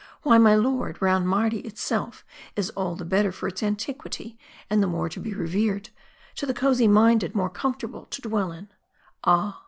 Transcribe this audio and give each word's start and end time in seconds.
MARDI. 0.25 0.39
313 0.41 0.43
Why, 0.43 0.49
my 0.49 0.55
lord, 0.79 0.97
round 0.99 1.27
Mardi 1.27 1.59
itself 1.59 2.25
is 2.55 2.71
all 2.71 2.95
the 2.95 3.05
better 3.05 3.31
for 3.31 3.47
its 3.47 3.61
antiquity, 3.61 4.35
and 4.67 4.81
the 4.81 4.87
more 4.87 5.09
to 5.09 5.19
be 5.19 5.35
revered; 5.35 5.91
to 6.37 6.47
the 6.47 6.55
eozy 6.55 6.89
minded, 6.89 7.35
more 7.35 7.51
comfortable 7.51 8.05
to 8.05 8.19
dwell 8.21 8.51
in. 8.51 8.69
Ah 9.23 9.59